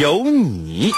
[0.00, 0.90] 有你。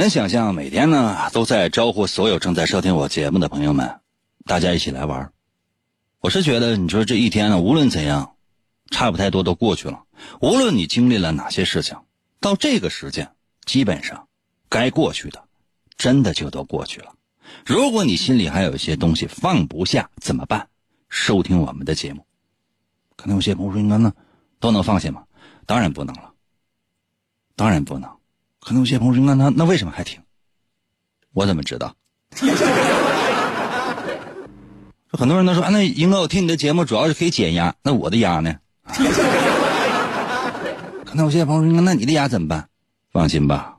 [0.00, 4.00] 能想象，每天呢都在招呼所有正在收听我节目的朋友们，
[4.46, 5.30] 大家一起来玩。
[6.20, 8.34] 我是觉得，你说这一天呢，无论怎样，
[8.90, 10.04] 差不太多都过去了。
[10.40, 11.98] 无论你经历了哪些事情，
[12.40, 13.32] 到这个时间，
[13.66, 14.26] 基本上
[14.70, 15.44] 该过去的，
[15.98, 17.12] 真的就都过去了。
[17.66, 20.70] 如果你心里还有一些东西放不下，怎么办？
[21.10, 22.24] 收听我们的节目。
[23.16, 24.14] 可能有些朋友说：“那那
[24.60, 25.24] 都能放下吗？”
[25.66, 26.32] 当然不能了，
[27.54, 28.10] 当然不能。
[28.60, 30.20] 可能有些朋友说：“那那那为什么还听？”
[31.32, 31.94] 我怎么知道？
[35.12, 38.56] 很多人都说：“啊，那英哥，我听你的节目主要是可以减压，那我的压呢？”
[41.04, 42.68] 可能有些朋友说：“那你的压怎么办？”
[43.10, 43.78] 放心吧，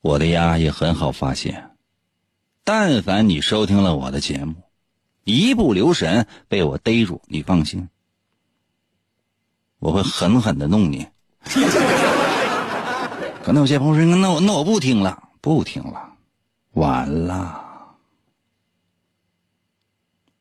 [0.00, 1.70] 我的压也很好发现。
[2.62, 4.54] 但凡你收听了我的节目，
[5.24, 7.88] 一不留神被我逮住，你放心，
[9.80, 11.06] 我会狠狠的弄你。
[13.48, 16.12] 可能有些朋友说：“那我那我不听了，不听了，
[16.72, 17.96] 完了，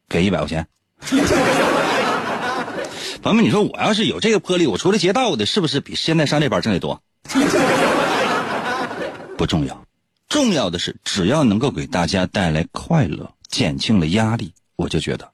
[0.10, 0.68] 给一百块钱。”
[3.24, 7.02] 朋友们，你说我要是有这个魄力，我出来劫道的，是不是比现在上这班挣得多？
[9.38, 9.86] 不重要，
[10.28, 15.32] 重要的是只要能够给大家带来快乐，减轻了压力，我就觉得，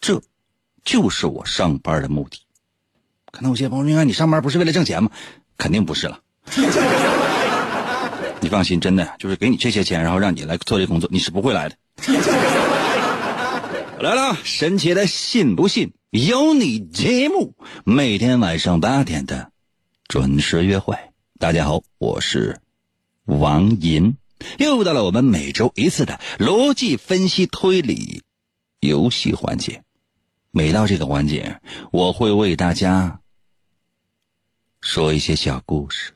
[0.00, 0.22] 这，
[0.86, 2.38] 就是我上班的目的。
[3.30, 5.10] 可能有些朋友说：“你上班不是为了挣钱吗？”
[5.58, 6.18] 肯定不是了。
[8.40, 11.76] 你放心，真的就是给你这些钱，然后让你来做这工作，你是不会来的。
[14.00, 19.52] 来了，神奇的信不信由你节目，每天晚上八点的
[20.08, 20.96] 准时约会。
[21.38, 22.60] 大家好，我是
[23.26, 24.16] 王银，
[24.58, 28.22] 又到了我们每周一次的逻辑分析推理
[28.80, 29.82] 游戏环节。
[30.50, 31.60] 每到这个环节，
[31.92, 33.20] 我会为大家
[34.80, 36.12] 说一些小故事，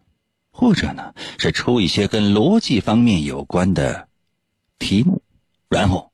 [0.55, 4.09] 或者呢是出一些跟逻辑方面有关的
[4.79, 5.21] 题目，
[5.69, 6.11] 然后。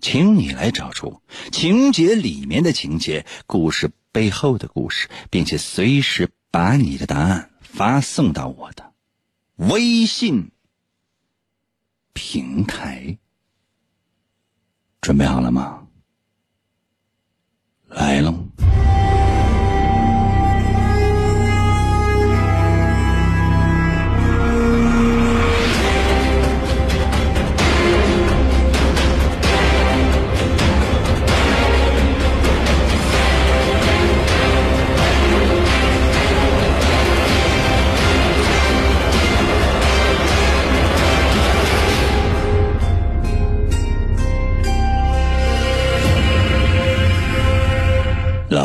[0.00, 8.92] 请你来找出情节里面的情节，故事背后的故事，并且随时把你的答案发送到我的
[9.56, 10.52] 微信
[12.12, 13.18] 平台。
[15.00, 15.88] 准备好了吗？
[17.88, 18.47] 来喽！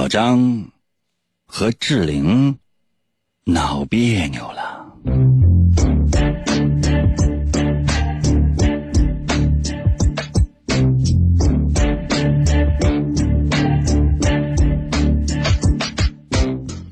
[0.03, 0.69] 老张
[1.46, 2.58] 和志玲
[3.46, 4.86] 闹别扭了。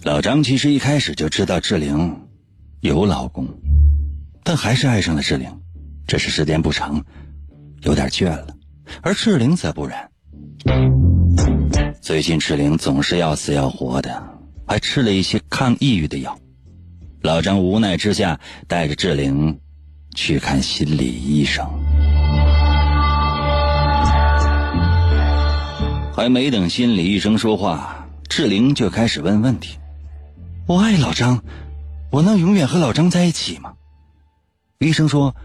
[0.04, 2.18] 老张其实一开始就知道志玲
[2.80, 3.46] 有老公，
[4.42, 5.50] 但还是爱上了志玲，
[6.08, 7.04] 只是时间不长，
[7.82, 8.56] 有点倦了。
[9.02, 10.10] 而志玲则不然。
[12.02, 14.24] 最近志玲总是要死要活的，
[14.66, 16.36] 还吃了一些抗抑郁的药。
[17.22, 19.60] 老张无奈之下，带着志玲
[20.16, 21.64] 去看心理医生。
[26.12, 29.78] 还没等心理医生说话，志玲就开始问问题
[30.68, 31.44] ：“我爱老张，
[32.10, 33.74] 我能永远和老张在一起吗？”
[34.82, 35.36] 医生说：“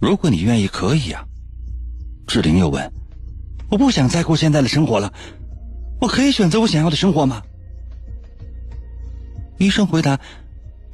[0.00, 1.26] 如果你愿意，可以呀。”
[2.26, 2.90] 志玲又问
[3.68, 5.12] ：“我不想再过现在的生活了，
[6.02, 7.44] 我可以选择我想要的生活吗？
[9.58, 10.18] 医生回答：“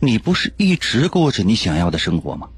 [0.01, 2.51] 你不是一直过着你想要的生活吗？”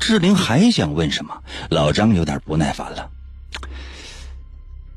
[0.00, 3.10] 志玲还想问什么，老张有点不耐烦了。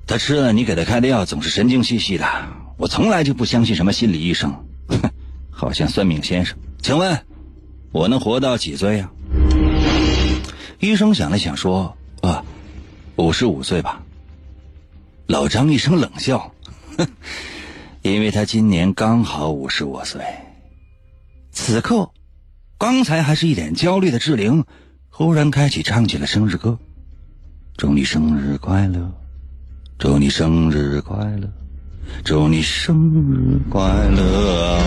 [0.08, 2.26] 他吃了你给他开的药，总是神经兮兮的。
[2.78, 4.56] 我从来就不相信什么心理医生，
[4.88, 5.12] 哼
[5.52, 6.58] 好像算命先生。
[6.82, 7.26] 请问，
[7.92, 9.12] 我能活到几岁呀？
[10.80, 12.46] 医生想了想说：“啊，
[13.18, 14.02] 五十五岁吧。”
[15.28, 16.54] 老张一声冷笑，
[16.98, 17.08] 哼，
[18.04, 20.22] 因为他今年刚好五十五岁。
[21.52, 22.12] 此刻，
[22.78, 24.66] 刚才还是一脸焦虑的志玲，
[25.10, 26.78] 忽然开启唱起了生日歌
[27.78, 29.12] ：“祝你生日快乐，
[29.98, 31.50] 祝你生日快乐，
[32.24, 34.80] 祝你生日快乐。”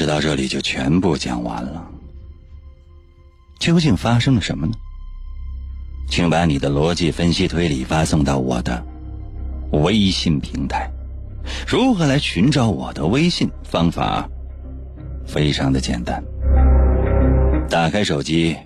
[0.00, 1.86] 事到这里就全部讲完了。
[3.58, 4.72] 究竟发生了什么呢？
[6.08, 8.82] 请把你的逻辑分析推理发送到我的
[9.72, 10.90] 微信平台。
[11.68, 13.50] 如何来寻找我的微信？
[13.62, 14.26] 方法
[15.26, 16.24] 非常的简单。
[17.68, 18.56] 打开手机，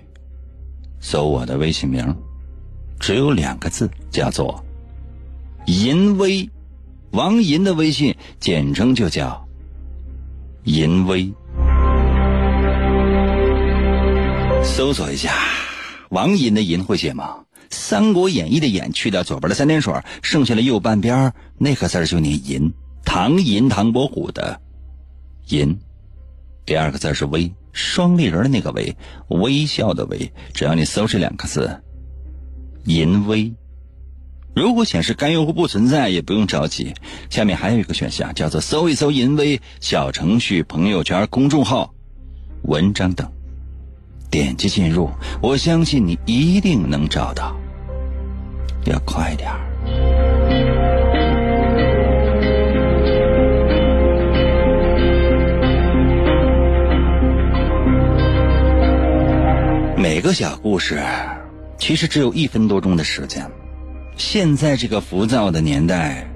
[1.01, 2.15] 搜我的微信名，
[3.01, 4.65] 只有两个字，叫做
[5.67, 6.49] “淫威”。
[7.11, 9.44] 王银的微信简称就叫。
[10.65, 11.31] 淫威，
[14.65, 15.31] 搜索一下，
[16.09, 17.37] 王银的银会写吗？
[17.69, 22.73] 《三国演义》的演去掉左边的三点水，剩下的右半边那个字就念淫。
[23.05, 24.59] 唐寅，唐伯虎的
[25.49, 25.79] 银，
[26.65, 28.97] 第二个字是微，双立人的那个微，
[29.29, 30.33] 微笑的微。
[30.55, 31.79] 只要你搜这两个字，
[32.85, 33.53] 淫威。
[34.55, 36.95] 如果显示该用户不存在，也不用着急。
[37.29, 41.93] 下面还有一个选项，叫做搜一搜“淫威”小程序、朋友圈、公众号、
[42.62, 43.29] 文章等，
[44.31, 45.11] 点击进入，
[45.43, 47.56] 我相信你一定能找到。
[48.85, 49.59] 要快点儿！
[59.99, 61.03] 每个小故事
[61.79, 63.51] 其实只有一分多钟的时间。
[64.17, 66.29] 现在这个浮躁的年代，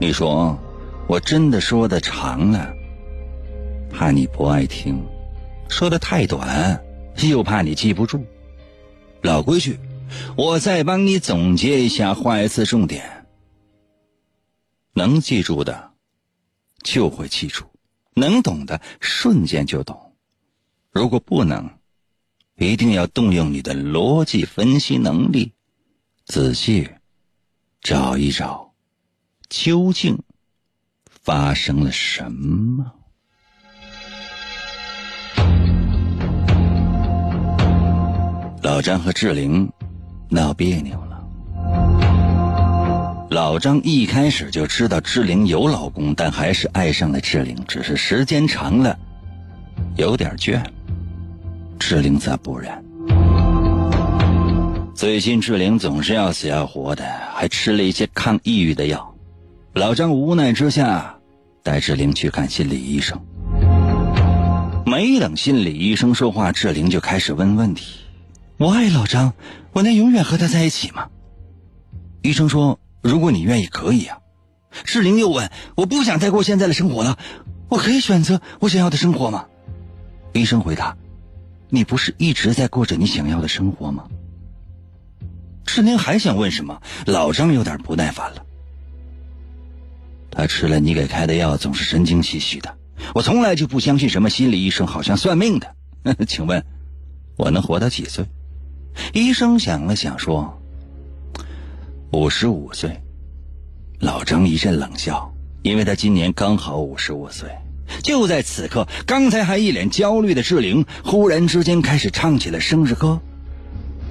[0.00, 0.58] 你说
[1.06, 2.74] 我真的说的长了，
[3.90, 4.96] 怕你不爱听；
[5.68, 6.82] 说的太短，
[7.22, 8.24] 又怕你记不住。
[9.22, 9.78] 老规矩，
[10.36, 13.26] 我再帮你总结一下，画一次重点。
[14.94, 15.90] 能记住的
[16.82, 17.64] 就会记住，
[18.14, 20.12] 能懂的瞬间就懂。
[20.90, 21.70] 如果不能，
[22.56, 25.52] 一定要动用你的逻辑分析能力，
[26.24, 26.88] 仔细。
[27.80, 28.72] 找一找，
[29.48, 30.18] 究竟
[31.08, 32.92] 发生了什么？
[38.62, 39.70] 老张和志玲
[40.28, 41.24] 闹别扭了。
[43.30, 48.98] 老张一开始就知道志玲有老公，但还是爱上了志玲，只是时间长了
[49.96, 50.62] 有点倦。
[51.78, 52.84] 志玲则不然。
[54.98, 59.14] 最近志玲总是要死要活的，还吃了一些抗抑郁的药。
[59.72, 61.20] 老张无奈之下，
[61.62, 63.24] 带志玲去看心理医生。
[64.84, 68.00] 没等心理医生说话，志玲就开始问问题
[68.58, 69.34] ：“我爱老张，
[69.72, 71.06] 我能永远和他在一起吗？”
[72.22, 74.18] 医生说：“如果你愿意，可以啊。”
[74.82, 77.16] 志玲又问：“我不想再过现在的生活了，
[77.68, 79.46] 我可以选择我想要的生活吗？”
[80.34, 80.96] 医生回答
[81.70, 84.02] ：“你不是一直在过着你想要的生活吗？”
[85.78, 88.44] 志玲还想问什么，老张有点不耐烦了。
[90.28, 92.76] 他吃了你给开的药，总是神经兮兮的。
[93.14, 95.72] 我从来就不相信什么心理医生，好像算命的。
[96.26, 96.64] 请问，
[97.36, 98.26] 我能活到几岁？
[99.12, 100.60] 医生想了想说
[102.10, 103.00] ：“五十五岁。”
[104.02, 105.32] 老张一阵冷笑，
[105.62, 107.48] 因为他今年刚好五十五岁。
[108.02, 113.20] 就在此刻，刚才还一脸焦虑的志玲，忽然之间开始唱起了生日歌：“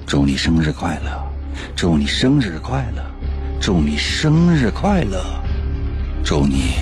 [0.08, 1.24] 祝你生日快乐。”
[1.76, 3.04] 祝你生日快乐！
[3.60, 5.22] 祝你生日快乐！
[6.24, 6.74] 祝你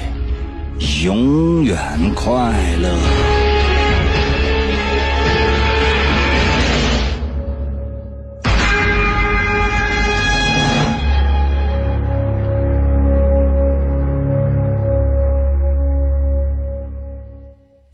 [1.05, 1.77] 永远
[2.15, 2.33] 快
[2.77, 2.97] 乐！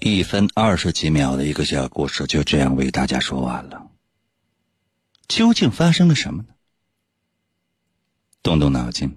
[0.01, 3.87] 一分二十几秒的一个小故事，就这样为大家说完了。
[5.29, 6.49] 究竟发生了什么呢？
[8.43, 9.17] 动动脑筋，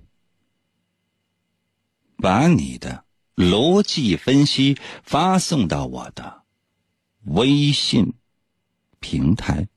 [2.18, 3.04] 把你的
[3.36, 6.44] 逻辑分析发送到我的
[7.24, 8.14] 微信
[9.00, 9.68] 平台。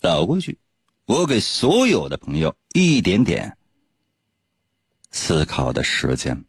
[0.00, 0.58] 老规矩，
[1.06, 3.56] 我给所有的朋友一点点
[5.10, 6.44] 思考的时间。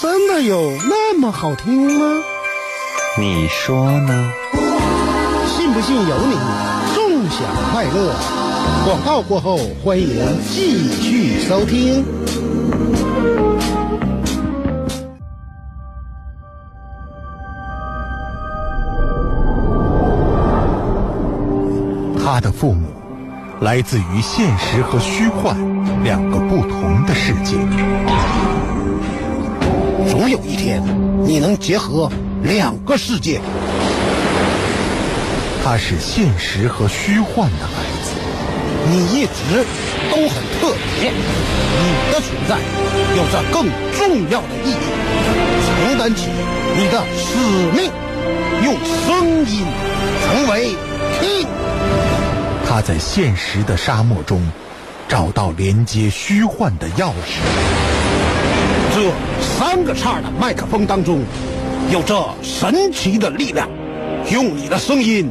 [0.00, 0.56] 真的有
[0.88, 2.22] 那么好听吗？
[3.18, 4.32] 你说呢？
[5.46, 6.34] 信不信由你，
[6.94, 8.51] 纵享快乐。
[8.84, 10.08] 广告过后，欢迎
[10.48, 12.04] 继续收听。
[22.24, 22.88] 他的父母
[23.60, 25.56] 来自于现实和虚幻
[26.02, 27.56] 两个不同的世界。
[30.10, 30.82] 总有一天，
[31.24, 32.10] 你能结合
[32.42, 33.40] 两个世界。
[35.64, 38.12] 他是现实和虚幻的孩子，
[38.90, 39.64] 你一直
[40.10, 42.58] 都很特别，你的存在
[43.16, 44.74] 有着更重要的意义，
[45.66, 46.28] 承担起
[46.76, 47.38] 你的使
[47.76, 47.90] 命，
[48.64, 48.74] 用
[49.06, 49.64] 声音
[50.24, 50.74] 成为
[51.20, 51.46] king。
[52.68, 54.42] 他在现实的沙漠中
[55.08, 57.40] 找到连接虚幻的钥匙。
[58.94, 59.10] 这
[59.40, 61.22] 三个叉的麦克风当中，
[61.90, 63.68] 有着神奇的力量，
[64.30, 65.30] 用你的声音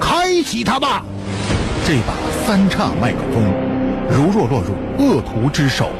[0.00, 1.02] 开启它吧。
[1.86, 2.12] 这把
[2.48, 3.44] 三叉麦克风，
[4.08, 5.90] 如若落入恶徒之手，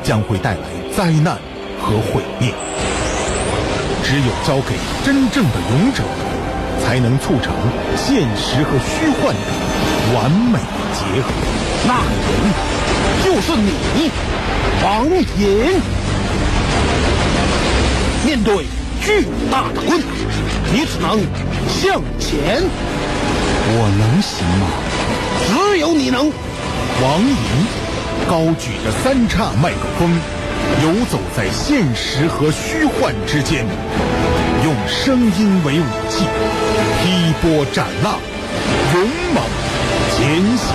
[0.00, 0.60] 将会带来
[0.96, 1.36] 灾难
[1.82, 2.54] 和毁灭。
[4.04, 6.04] 只有交给真正的勇者，
[6.86, 7.52] 才能促成
[7.96, 10.60] 现实和虚幻的完美
[10.94, 11.32] 结合。
[11.84, 11.94] 那
[12.28, 12.30] 人
[13.24, 14.08] 就是你，
[14.84, 15.04] 王
[15.36, 15.80] 隐。
[18.24, 18.66] 面对
[19.00, 20.06] 巨大的困难，
[20.72, 21.18] 你只能
[21.68, 22.62] 向前。
[23.70, 24.66] 我能行吗？
[25.48, 26.30] 只有你能。
[27.00, 27.36] 王莹
[28.28, 30.10] 高举着三叉麦克风，
[30.82, 33.64] 游走在现实和虚幻之间，
[34.64, 36.24] 用声音为武器，
[37.00, 38.18] 劈波斩浪，
[38.94, 39.44] 勇猛
[40.16, 40.68] 前行。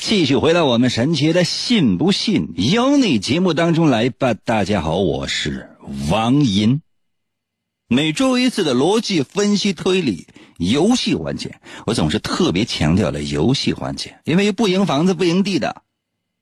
[0.00, 4.32] 继续回到我们神奇的“信不信由你”节目当中来吧。
[4.32, 5.68] 大家好，我是
[6.10, 6.80] 王银。
[7.90, 10.28] 每周一次的逻辑分析推理
[10.58, 15.82] 游戏环节，我总是特别强调的游戏环节，因为不赢房子不赢地的。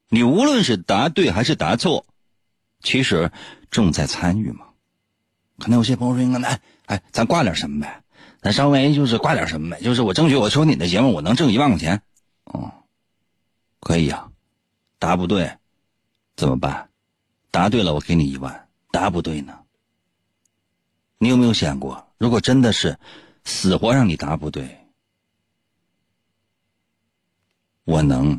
[0.08, 2.04] 你无论是答对还是答错，
[2.82, 3.30] 其实
[3.70, 4.66] 重在参与嘛。
[5.58, 8.02] 可能有些朋友说：“那哎，咱挂点什么呗？
[8.42, 9.80] 咱稍微就是挂点什么呗？
[9.80, 12.02] 就是我争取我收你的节目，我能挣一万块钱。”
[12.44, 12.72] 哦。
[13.78, 14.28] 可以呀，
[14.98, 15.48] 答不对
[16.34, 16.88] 怎么办？
[17.52, 19.60] 答对了我给你一万，答不对呢？
[21.18, 22.98] 你有没有想过，如果真的是
[23.44, 24.86] 死活让你答不对，
[27.84, 28.38] 我能？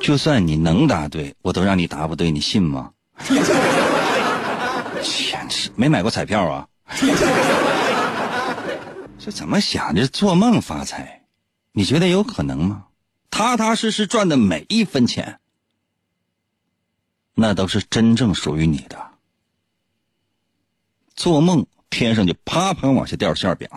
[0.00, 2.92] 就算你能答对，我都让你答不对，你信吗？
[5.02, 6.68] 简直没买过彩票啊！
[9.18, 11.24] 这怎么想着做梦发财？
[11.72, 12.86] 你觉得有可能吗？
[13.30, 15.38] 踏踏实实赚的每一分钱，
[17.34, 19.07] 那都是真正属于你的。
[21.18, 23.68] 做梦天上就啪啪往下掉馅饼，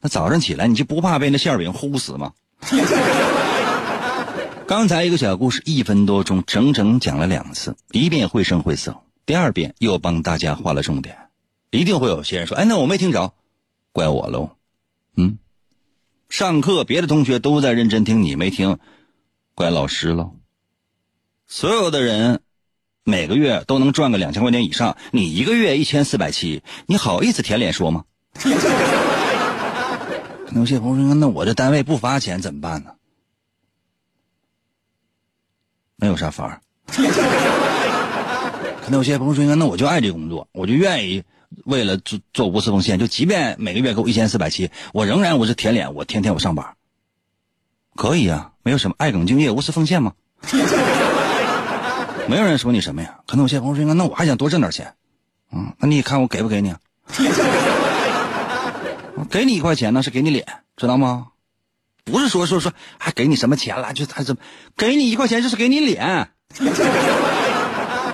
[0.00, 2.32] 那早上起来你就不怕被那馅饼呼死吗？
[4.68, 8.96] 刚才一个小故事，一分多钟，整整讲了两次，一遍绘声绘色，
[9.26, 11.18] 第二遍又帮大家画了重点。
[11.70, 13.34] 一定会有些人说：“哎，那我没听着，
[13.90, 14.50] 怪我喽。”
[15.16, 15.38] 嗯。
[16.28, 18.78] 上课，别的同学都在认真听，你没听，
[19.56, 20.36] 怪老师喽。
[21.48, 22.42] 所有的人
[23.10, 28.04] 每个月都能赚个两千块钱以上，你一个月一千四百七，你好意思舔脸说吗？
[30.54, 32.92] 有些朋友说：“那我这单位不发钱怎么办呢？”
[35.96, 36.60] 没有啥法儿。
[38.82, 41.24] 可能有些朋友说：“那我就爱这工作，我就愿意。”
[41.64, 46.76] 为了做做无私奉献，就即便每个月给我一千四百七，我仍然我是舔脸，我天天我上班，
[47.96, 50.12] 可以啊，没有什么爱岗敬业无私奉献吗？
[52.30, 53.18] 没有人说你什么呀？
[53.26, 54.94] 可能有些朋友说，那我还想多挣点钱，
[55.50, 56.72] 嗯，那你看我给不给你？
[59.28, 60.46] 给你一块钱呢，是给你脸，
[60.76, 61.26] 知道吗？
[62.04, 64.40] 不是说说说还给你什么钱了，就他怎么
[64.76, 66.30] 给你一块钱就是给你脸，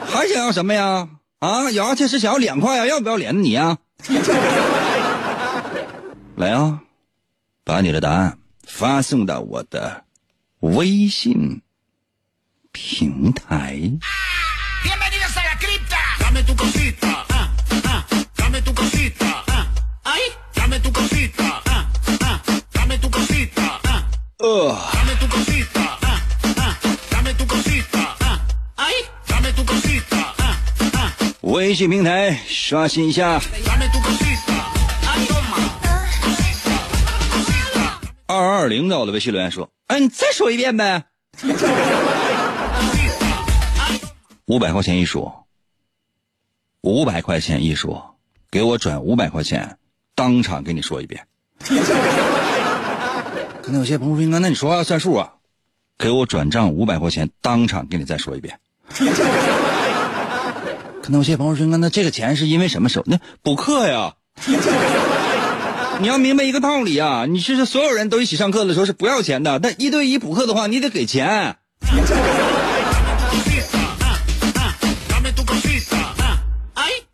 [0.07, 1.07] 还想要什么呀？
[1.41, 3.77] 啊，有钱是想要两块啊，要不要脸你呀？
[6.37, 6.81] 来啊，
[7.65, 10.05] 把你的答案发送到我的
[10.61, 11.61] 微信
[12.77, 13.81] 平台？
[31.41, 33.41] 微信平台刷新一下。
[38.27, 39.71] 二二领导的微信留言说
[40.13, 42.16] 再说一遍呗呃微信平台刷新一下二二领导的微信留言说哎你再说一遍呗。
[44.47, 45.45] 五百块钱一说，
[46.81, 48.15] 五百块钱一说，
[48.49, 49.77] 给我转五百块钱，
[50.15, 51.27] 当场给你说一遍。
[53.61, 55.33] 可能有些朋友说：“那那你说话算数啊？”
[55.99, 58.61] 给我转账五百块钱，当场给你再说一遍。
[61.03, 63.03] 可能有些朋友说：“那那这个钱是因为什么收？
[63.05, 64.15] 那补课呀。”
[65.99, 67.27] 你要明白一个道理啊！
[67.27, 71.57] 你是所有人都一起上课的时候是不要钱的，但一对一补课的话，你得给钱。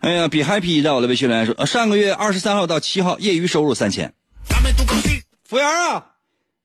[0.03, 4.13] 哎呀，比 happy 在我的微信留言说，上个月二十三号到七号业余收入三千。
[5.45, 6.07] 服务员啊，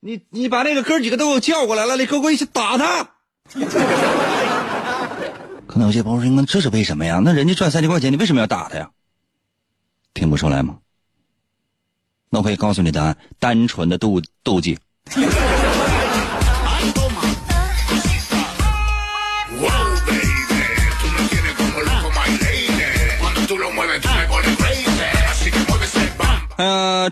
[0.00, 3.10] 你你把那个哥几个都给我叫过来了，你跟我一起打他。
[5.68, 7.20] 可能有些朋友说，那这是为什么呀？
[7.22, 8.90] 那人家赚三千块钱，你为什么要打他呀？
[10.14, 10.78] 听不出来吗？
[12.30, 14.76] 那我可以告诉你答案：单纯的妒妒忌。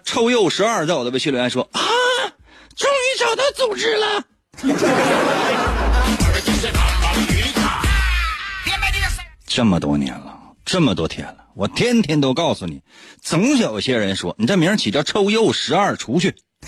[0.04, 1.80] 臭鼬十二在我的微信留言说啊，
[2.76, 4.24] 终于找到组织了。
[9.46, 11.46] 这么多年了，这么多天了。
[11.54, 12.82] 我天天都告诉你，
[13.22, 16.34] 总有些人说你这名起叫臭鼬十二，出去。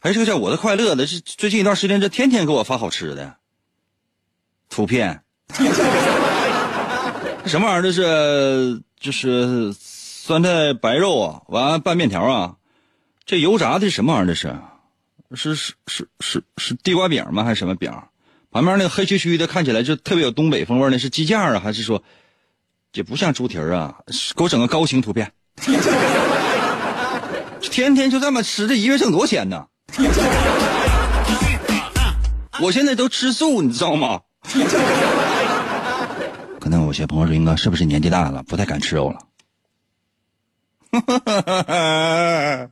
[0.00, 3.34] 还是个叫我的快乐的，是最近一段时间这天天给我发好吃的
[4.70, 5.22] 图片。
[7.46, 7.82] 什么玩意儿？
[7.82, 9.74] 这是就是
[10.26, 12.56] 酸菜白肉啊，完拌面条啊。
[13.24, 14.34] 这油炸的什么玩意儿？
[14.34, 14.36] 这
[15.36, 17.44] 是是是是是是地瓜饼吗？
[17.44, 17.92] 还是什么饼？
[18.50, 22.02] 旁边那个黑黢黢的，看起来就特别有东北风味那，是鸡架啊，还是说，
[22.90, 23.94] 这不像猪蹄儿啊？
[24.34, 25.30] 给我整个高清图片，
[27.60, 29.64] 天天就这么吃，这一月挣多少钱呢？
[32.60, 34.22] 我现在都吃素，你知道吗？
[36.58, 39.20] 可能有些朋友说，应该是不是年纪大了，不太敢吃肉了？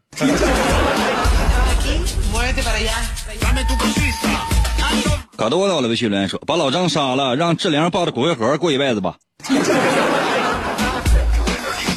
[5.36, 9.16] 搞得我到了微信留言说：“把老张杀了，让志玲抱着骨灰盒过一辈子吧。”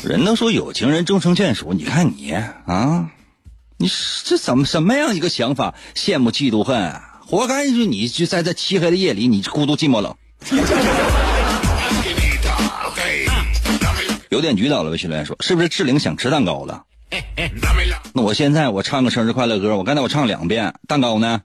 [0.03, 2.33] 人都说有情人终成眷属，你看你
[2.65, 3.09] 啊，
[3.77, 3.87] 你
[4.23, 5.75] 这怎么什么样一个想法？
[5.95, 7.67] 羡慕嫉妒恨，活该！
[7.67, 10.15] 就你就在这漆黑的夜里，你孤独寂寞冷。
[14.37, 16.83] 有点局到了微信留言说：“是不是志玲想吃蛋糕了？”
[18.13, 21.41] 那我现在我唱个生日快乐歌，我刚才我唱两遍，蛋糕呢？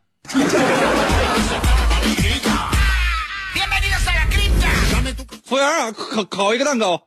[5.46, 7.02] 服务员啊，烤烤一个蛋糕。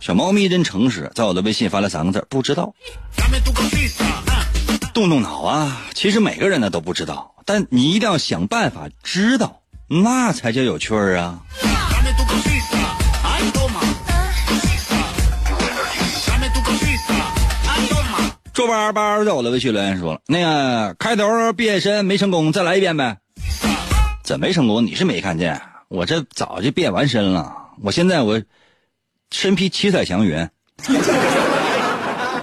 [0.00, 2.74] 小猫咪真诚实，在我的微信发了三个字：不知道。
[4.94, 5.80] 动动脑啊！
[5.94, 11.40] 其实每个人呢都不知道，但你一定要想办法知道，那才叫有趣儿啊。
[18.52, 23.16] 皱巴巴在我的微信留言说了，那个开头变身没成功，再来一遍呗。
[24.22, 24.84] 怎没成功？
[24.84, 25.60] 你是没看见？
[25.88, 27.54] 我这早就变完身了。
[27.82, 28.42] 我现在我
[29.30, 30.48] 身披七彩祥云，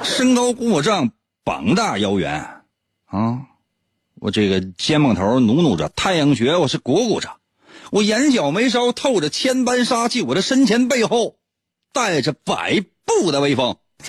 [0.03, 1.11] 身高估我丈，
[1.43, 2.63] 膀大腰圆
[3.05, 3.41] 啊！
[4.15, 7.37] 我这个肩膀头努努着太阳穴，我是鼓鼓着，
[7.89, 11.37] 我眼角眉梢透着千般杀气，我的身前背后
[11.93, 13.77] 带着百步的威风。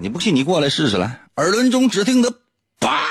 [0.00, 1.20] 你不信，你过来试试来。
[1.36, 2.32] 耳轮中只听得
[2.80, 3.02] “啪”，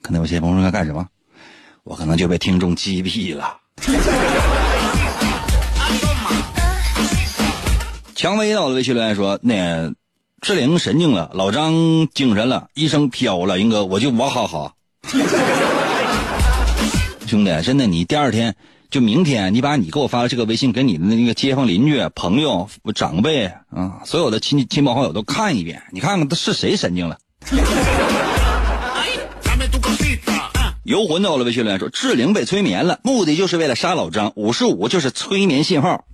[0.00, 1.06] 可能有些朋友说干什么？
[1.82, 3.58] 我可能就被听众击毙了。
[8.20, 9.94] 蔷薇到了微信留言说：“那
[10.42, 14.74] 志玲神经了，老张精神了，医生飘了，英哥我就哇哈哈。
[17.26, 18.54] ”兄弟，真的，你第二天。
[18.90, 27.16] 就明天，你把你给我发的这个微信给你的那个街坊邻居、朋友、长辈啊，所有的亲亲朋好友都看一遍，你看看他是谁神经了。
[30.84, 34.32] 游魂到了微信留言说：“志玲被催眠了，目的就是为了杀老张。
[34.36, 36.04] 五十五就是催眠信号。”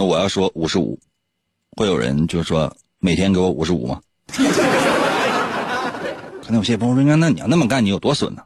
[0.00, 0.98] 那我要说五十五，
[1.76, 4.00] 会有人就说每天给我五十五吗？
[6.42, 8.42] 可能有些朋友说：“那你要那么干，你有多损呢？”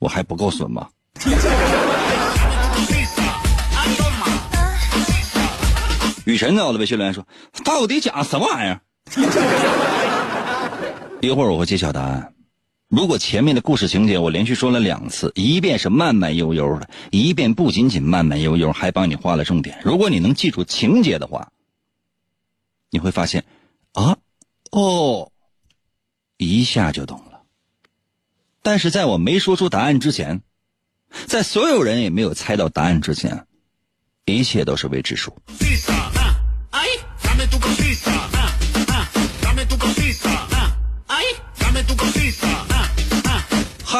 [0.00, 0.88] 我还不够损吗？
[6.26, 7.24] 雨辰在我的微信留言说
[7.64, 8.80] ：“到底讲什么玩意儿？”
[11.22, 12.34] 一会儿我会揭晓答案。
[12.88, 19.78] 如果前面的故事情节我连续说了两次，一遍是慢慢悠悠的，一遍不仅仅慢慢悠悠，还帮你画了重点。
[19.84, 21.52] 如果你能记住情节的话，
[22.90, 23.44] 你会发现，
[23.92, 24.16] 啊，
[24.70, 25.30] 哦，
[26.38, 27.42] 一下就懂了。
[28.62, 30.40] 但是在我没说出答案之前，
[31.26, 33.46] 在所有人也没有猜到答案之前，
[34.24, 35.36] 一切都是未知数。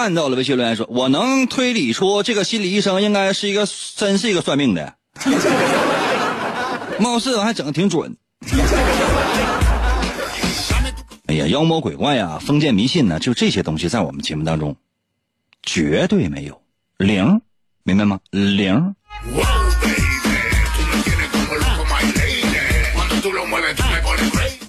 [0.01, 4.95] 看到了微信留言说：“我能推理出这个心理医生应该是一个，真是一个算命的，
[6.99, 8.17] 貌似还整的挺准。”
[11.27, 14.77] 哎呀，妖魔鬼怪呀，封建迷信呢，就这些东西在我们节目当中
[15.63, 16.63] 绝对没有
[16.97, 17.43] 零，
[17.83, 18.21] 明白吗？
[18.31, 18.95] 零。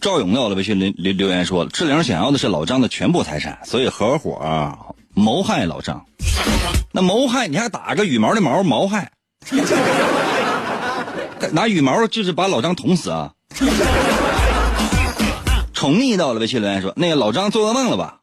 [0.02, 4.78] 赵勇在我的微信留留留言说：“志玲想要的是老张的全部财产，所以合伙。”
[5.20, 6.06] 谋害老张，
[6.92, 9.12] 那谋害你还打个羽毛的毛谋害，
[11.52, 13.32] 拿羽毛就是把老张捅死啊！
[15.74, 18.18] 宠溺到了微信留言说：“那个老张做噩梦了吧？”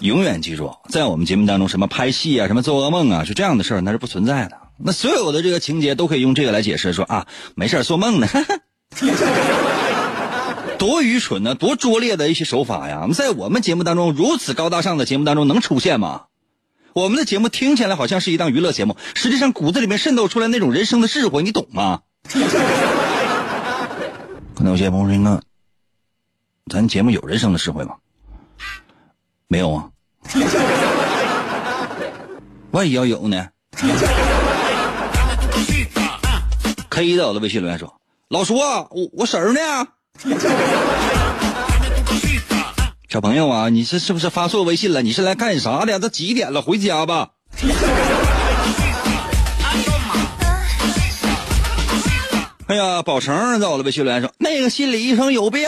[0.00, 4.58] 永远记住，在我们节目当中，什么拍戏啊，什么做噩梦啊，就这样的事儿那是不存在的。
[4.84, 8.28] 那所有的这个情节都可以用这个来解释，说啊，没事做梦呢。
[10.82, 13.06] 多愚蠢呢，多拙劣的一些手法呀！
[13.14, 16.24] 在我们节目当中，如此高大上的节目当中能出现吗？
[16.92, 22.00] 我们的节目听起来好像是一档娱乐节目，实际上骨子里面渗透出来那种人生的智慧，你懂吗？
[24.56, 25.40] 可能有些朋友说：“那
[26.68, 27.94] 咱节目有人生的智慧吗？”
[29.46, 29.88] 没有啊。
[32.72, 33.50] 万一要有呢？
[36.90, 39.60] K 的我的微信留言说：“老叔啊，我我婶儿呢？”
[43.08, 45.02] 小朋友啊，你这是不是发错微信了？
[45.02, 45.98] 你是来干啥的？
[45.98, 46.62] 都几点了？
[46.62, 47.30] 回家吧。
[52.68, 55.62] 哎呀，宝成在我的微信留言说，那个心理医生有病，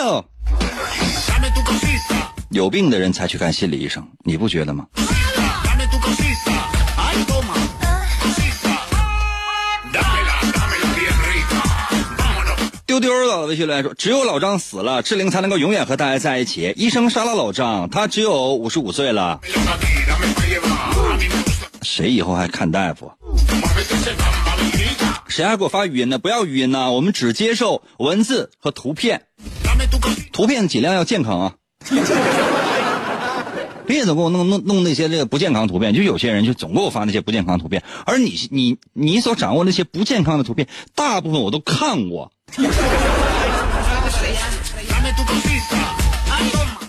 [2.50, 4.86] 有病的人才去看心理医生，你不觉得吗？
[13.04, 16.72] 丢丢的微信来说：“只有老张死了，志玲才能够永远和大家在一起。
[16.74, 19.40] 医生杀了老张，他只有五十五岁了。
[21.82, 23.12] 谁以后还看大夫？
[25.28, 26.18] 谁还给我发语音呢？
[26.18, 29.26] 不要语音呢，我们只接受文字和图片，
[30.32, 31.54] 图片尽量要健康啊！
[33.86, 42.32] 别总给我弄弄弄那些这个不健康图片，就有些人就总给我发那些不健康图片，而你你你所掌握那些不健康的图片，大部分我都看过。”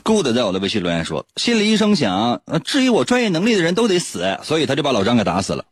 [0.03, 5.65] Good 在我的微信留言说：“心理医生想，质疑我专业能力的人都得死，所以他就把老张给打死了。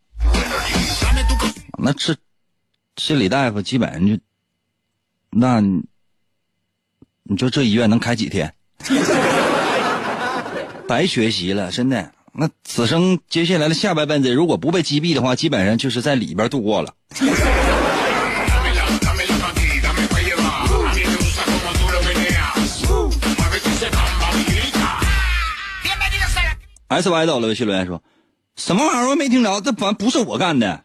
[1.77, 2.15] 那这
[2.97, 4.17] 心理大夫基本上就，
[5.29, 5.83] 那你
[7.37, 8.51] 说这医院能开几天？
[10.93, 12.11] 白学习了，真的。
[12.33, 16.93] 那此生接下来的下半辈子，如果不被击毙的话，基本上就是在里边度过了。”
[26.89, 28.03] S Y 到了微信留言说
[28.55, 29.09] ：“什么玩意儿？
[29.09, 30.83] 我没听着，这反不是我干的。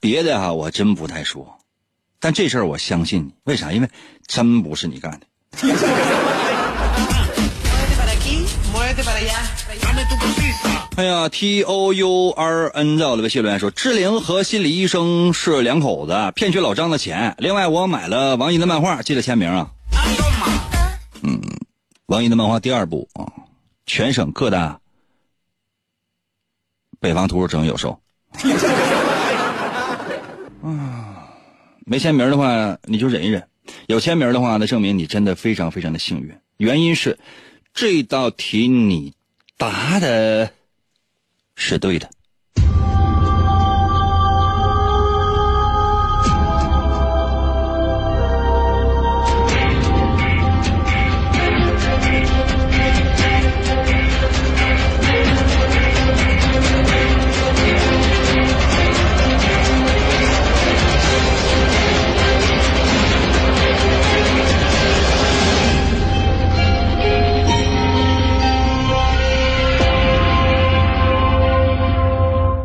[0.00, 1.60] 别的哈，我真不太说，
[2.18, 3.34] 但这事儿我相信你。
[3.44, 3.70] 为啥？
[3.70, 3.88] 因为
[4.26, 5.20] 真不是你干的。”
[10.96, 17.34] 哎呀，T O U R N 在我的微信留言说：“志玲和心理医生是两口子，骗取老张的钱。
[17.38, 19.70] 另外，我买了王银的漫画，记得签名啊。”
[21.22, 21.40] 嗯。
[22.06, 23.22] 王一的漫画第二部啊，
[23.86, 24.80] 全省各大
[26.98, 28.00] 北方图书城有售。
[30.62, 31.28] 啊，
[31.86, 33.46] 没签名的话你就忍一忍，
[33.86, 36.32] 有签名的话那证明你真的非常非常的幸运。
[36.58, 37.18] 原因是
[37.72, 39.14] 这道题你
[39.56, 40.52] 答的
[41.56, 42.10] 是对的。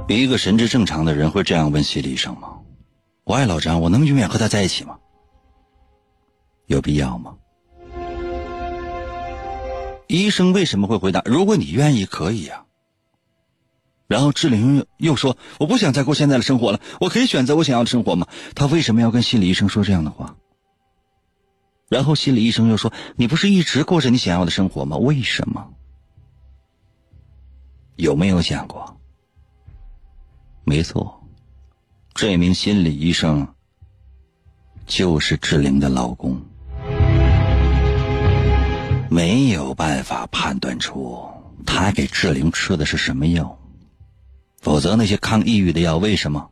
[0.08, 2.60] 一个神志正常的人会这样问心理医生吗？
[3.24, 5.00] 我爱老张，我能永远和他在一起吗？
[6.68, 7.36] 有必要吗？
[10.08, 11.22] 医生为什么会回答？
[11.26, 12.66] 如果你愿意，可以呀。
[14.08, 20.36] 然后志玲又说：“我不想再过现在的生活了，我可以选择我想要的生活吗？”他为什么要跟心理医生说这样的话？
[21.90, 24.98] 然后心理医生又说：“你不是一直过着你想要的生活吗？
[24.98, 25.74] 为什么？”
[27.98, 29.00] 有没有想过？
[30.68, 31.24] 没错，
[32.16, 33.48] 这名心理医生
[34.88, 36.42] 就是志玲的老公。
[39.12, 41.24] 没有办法判断出
[41.68, 43.60] 他给志玲吃的是什么药，
[44.60, 46.50] 否则那些抗抑郁的药为什么？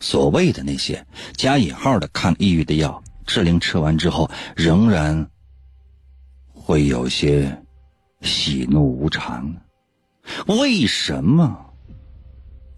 [0.00, 5.30] 所谓的那些加引号的抗抑郁的药，志玲吃完之后仍然
[6.52, 7.62] 会有些
[8.22, 9.54] 喜怒无常？
[10.48, 11.71] 为什么？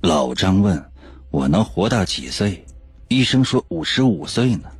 [0.04, 0.84] 老张问
[1.32, 2.62] ：“我能活到几岁？”
[3.08, 4.70] 医生说：“五十五岁呢。”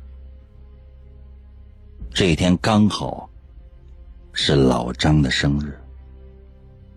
[2.13, 3.27] 这一天刚好。
[4.37, 5.79] 是老张的生日，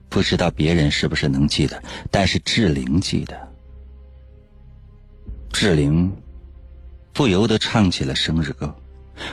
[0.08, 3.48] 不知道别人是不是能记得，但是志玲记得。
[5.50, 6.12] 志玲
[7.12, 8.74] 不由得唱起了生日歌，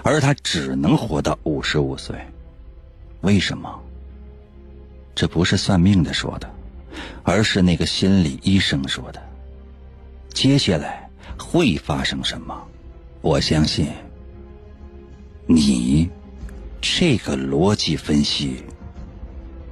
[0.03, 2.15] 而她只能活到五十五岁，
[3.21, 3.77] 为什么？
[5.15, 6.47] 这不是算命的说的，
[7.23, 9.21] 而是那个心理医生说的。
[10.33, 12.55] 接下来会发生什么？
[13.21, 13.87] 我相信
[15.45, 16.09] 你。
[16.87, 18.63] 这个逻辑分析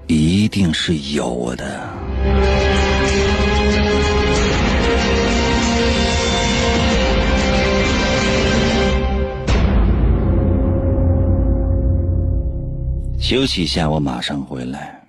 [0.08, 1.88] 一定是有的。
[13.20, 15.03] 休息一下，我马上回来，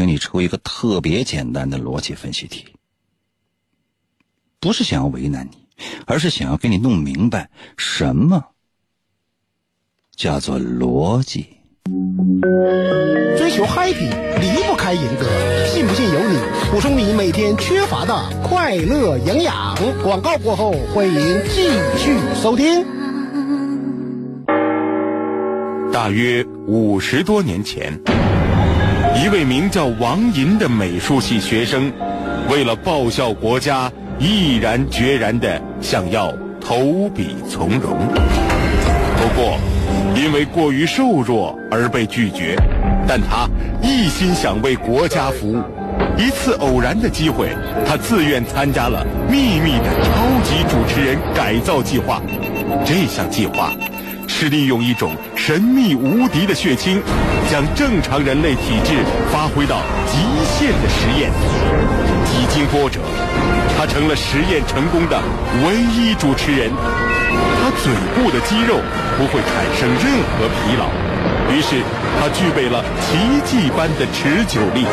[0.00, 2.64] 给你出一个特别简单的逻辑分析题。
[4.58, 5.58] 不是想要为难你，
[6.06, 8.46] 而是想要给你弄明白什么。
[10.16, 11.58] 叫做逻辑。
[13.36, 14.08] 追求 happy
[14.40, 15.26] 离不开银哥，
[15.66, 16.38] 信不信由你。
[16.70, 19.76] 补充你每天缺乏的快乐营养。
[20.02, 22.86] 广告过后，欢迎继续收听。
[25.92, 28.00] 大约五十多年前，
[29.22, 31.92] 一位名叫王银的美术系学生，
[32.48, 37.98] 为了报效国家，毅然决然的想要投笔从戎。
[39.18, 39.58] 不过，
[40.16, 42.56] 因为过于瘦弱而被拒绝，
[43.06, 43.46] 但他
[43.82, 45.62] 一心想为国家服务。
[46.16, 47.50] 一次偶然的机会，
[47.86, 52.22] 他自愿参加了秘密的超级主持人改造计划。
[52.86, 53.74] 这项计划
[54.40, 56.98] 是利用一种神秘无敌的血清，
[57.50, 58.94] 将正常人类体质
[59.30, 60.16] 发挥到极
[60.48, 61.30] 限的实验。
[62.24, 63.00] 几经波折，
[63.76, 65.22] 他成了实验成功的
[65.66, 66.70] 唯一主持人。
[67.60, 68.80] 他嘴部的肌肉
[69.18, 70.88] 不会产生任何疲劳，
[71.52, 71.82] 于是
[72.18, 74.86] 他具备了奇迹般的持久力。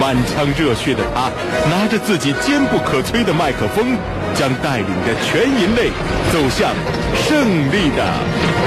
[0.00, 1.30] 满腔热血的他，
[1.68, 3.96] 拿着自己坚不可摧的麦克风，
[4.34, 5.90] 将带领着全人类
[6.32, 6.72] 走向
[7.16, 8.14] 胜利的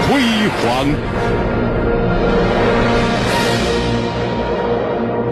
[0.08, 0.22] 辉
[0.60, 0.88] 煌。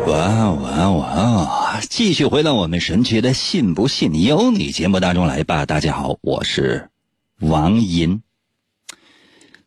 [0.07, 1.79] 哇哇哇！
[1.89, 5.65] 继续回到我们神奇的“信不信由你”节目当中来吧。
[5.65, 6.89] 大家好，我是。
[7.41, 8.21] 王银，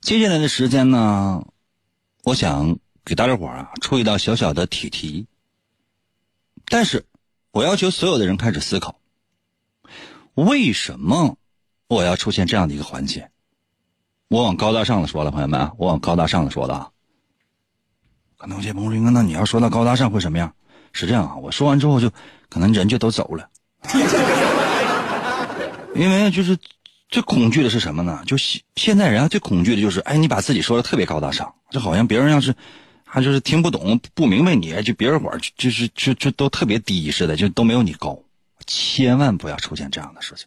[0.01, 1.45] 接下来的时间呢，
[2.25, 5.27] 我想给大家伙啊出一道小小的题题。
[6.67, 7.05] 但是，
[7.51, 9.01] 我要求所有的人开始思考：
[10.35, 11.37] 为什么
[11.89, 13.29] 我要出现这样的一个环节？
[14.29, 16.91] 我往高大上的说了，朋友们，我往高大上的说的啊。
[18.37, 20.55] 可能有些朋友说：“那你要说到高大上会什么样？”
[20.95, 22.13] 是这样啊，我说完之后就
[22.49, 23.51] 可能人就都走了，
[25.97, 26.57] 因为就是。
[27.13, 28.23] 最恐惧的是什么呢？
[28.27, 32.55] 就现现在人啊，最恐惧的就是，哎，你把自己说的特别高大上，就好像别人要是，
[33.05, 38.19] 他就是听不懂、不明白你，就别人伙儿就是就就都特别低似的，就都没有你高。
[38.67, 40.47] 千万不要出现这样的事情。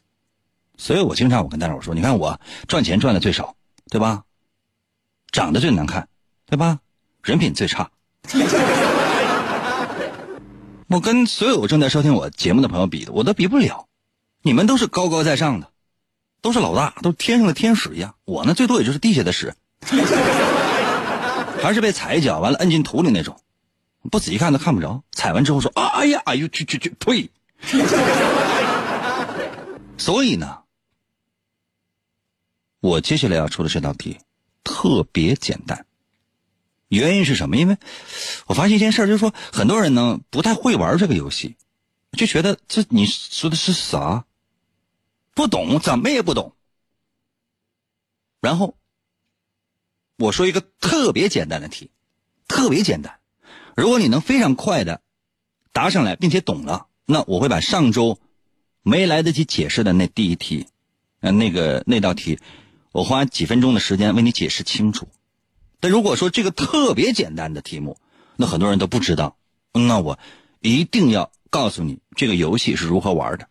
[0.76, 3.56] 所以我经常我跟大伙说，你看我赚钱赚的最少，
[3.92, 4.24] 对吧？
[5.32, 6.08] 长得最难看，
[6.48, 6.80] 对吧？
[7.22, 7.92] 人品最差。
[10.88, 13.86] 我跟所有正在收听我节目的朋友比的，我都比不了。
[14.42, 15.70] 你们都是高高在上的。
[16.46, 18.14] 都是老大，都天上的天使一样。
[18.24, 19.56] 我呢，最多也就是地下的屎，
[21.60, 23.36] 还是被踩一脚完了摁进土里那种，
[24.12, 25.02] 不仔细看都看不着。
[25.12, 27.32] 踩完之后说：“啊，哎呀，哎呦，去去去，呸！”
[29.98, 30.60] 所以呢，
[32.80, 34.20] 我接下来要出的这道题
[34.64, 35.88] 特别简单。
[36.90, 37.58] 原因是什么？
[37.58, 37.76] 因为
[38.46, 41.56] 我发现一件事，就是说很多人呢不太会玩这个游戏。
[42.12, 44.26] 就觉得这你说的是啥？
[45.36, 46.56] 不懂，怎么也不懂。
[48.42, 48.76] 然后
[50.18, 51.92] 我说一个特别简单的题，
[52.48, 53.20] 特别简单。
[53.76, 55.02] 如果你能非常快的
[55.74, 58.18] 答上来，并且懂了，那我会把上周
[58.82, 60.68] 没来得及解释的那第一题，
[61.20, 62.40] 呃，那个那道题，
[62.94, 65.08] 我花几分钟的时间为你解释清楚。
[65.82, 67.98] 但如果说这个特别简单的题目，
[68.38, 69.36] 那很多人都不知道，
[69.74, 70.18] 那我
[70.62, 73.50] 一定要告诉你这个游戏是如何玩的，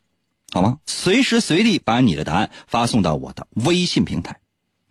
[0.54, 0.78] 好吗？
[0.86, 4.38] 随时随地把你的答案发送到我的微信平台。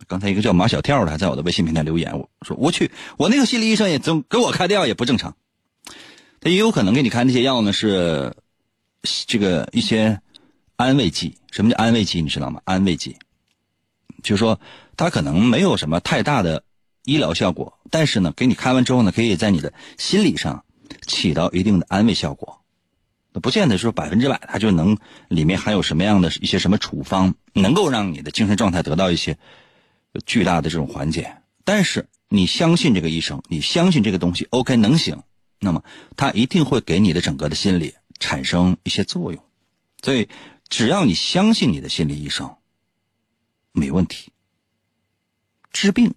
[0.06, 5.36] 刚才一个叫马小跳的还在我的微信平台留言，我说我去，我那个心理医生也总给我开的药也不正常，
[6.38, 8.36] 他也有可能给你开那些药呢是
[9.26, 10.20] 这个一些
[10.76, 11.38] 安慰剂。
[11.50, 12.20] 什么叫安慰剂？
[12.20, 12.60] 你知道吗？
[12.66, 13.16] 安慰剂，
[14.22, 14.60] 就是说
[14.98, 16.62] 他可能没有什么太大的
[17.06, 20.66] 医疗效果，但是呢，给你开完之后呢，可以在你的心理上
[21.06, 22.60] 起到一定的安慰效果。
[23.34, 24.96] 那不见得说百分之百，它就能
[25.28, 29.36] 里面含有什么样的一些什么处方，能够让你的精神状态得到一些。
[30.26, 35.24] 巨大的这种缓解，但是你相信这个医生，你相信这个东西，OK 能行，
[35.58, 35.82] 那么
[36.16, 39.44] 他一定会给你的整个的心理产生一些作用，
[40.04, 40.28] 所以
[40.68, 42.54] 只要你相信你的心理医生，
[43.72, 44.30] 没问题。
[45.72, 46.14] 治病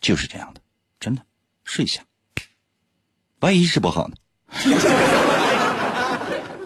[0.00, 0.60] 就是这样的，
[0.98, 1.22] 真的
[1.62, 2.02] 试一下，
[3.38, 4.16] 万一治不好呢？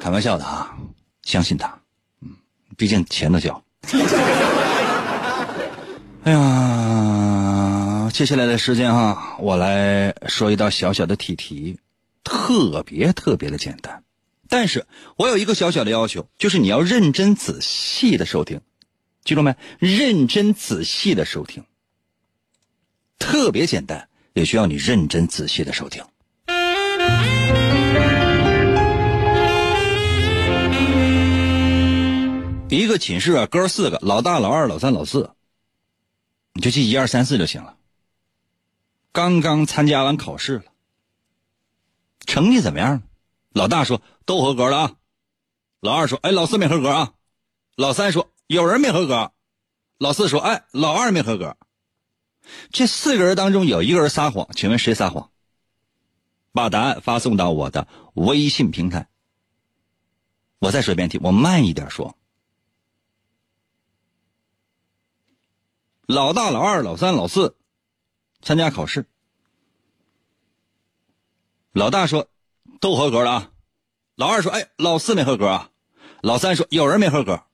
[0.05, 0.77] 开玩笑的啊，
[1.23, 1.81] 相信他，
[2.21, 2.29] 嗯，
[2.77, 3.64] 毕竟钱都交。
[6.25, 11.79] 哎呀，接下来的时间哈，我来说一道小小的题题，
[12.23, 14.03] 特别特别的简单，
[14.47, 14.87] 但是
[15.17, 18.61] 我有一个小小的要求，就是你要认真仔细的收听，
[19.25, 19.57] 记住没？
[19.79, 21.64] 认真仔细的收听，
[23.19, 26.05] 特别简单，也需要你认真仔细的收听。
[32.70, 35.31] 一个寝室啊，哥四个，老大、老二、老三、老四。
[36.55, 37.77] 你就记一二三四就行了。
[39.12, 40.64] 刚刚参加完考试了，
[42.27, 43.03] 成绩怎么样？
[43.53, 44.96] 老大说都合格了啊。
[45.81, 47.14] 老二说：“哎，老四没合格啊。”
[47.77, 49.33] 老三说：“有人没合格。”
[49.98, 51.57] 老四说：“哎，老二没合格。”
[52.72, 55.31] 这四个人当中有一个人撒谎，请问谁撒谎？
[56.53, 59.09] 把答案发送到我的微信平台。
[60.59, 62.16] 我再说一遍题，我慢一点说。
[66.07, 67.57] 老大、老二、老三、老四
[68.43, 69.07] 参加考试。
[71.73, 72.29] 老大说
[72.81, 73.51] 都合格了啊，
[74.14, 75.71] 老二说哎老四没合格啊，
[76.21, 77.45] 老三说有人没合格，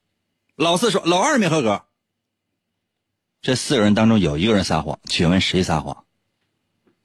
[0.57, 1.85] 老四说老二没合格。
[3.41, 6.05] 这四个人当中有一个人撒谎，请问谁撒谎？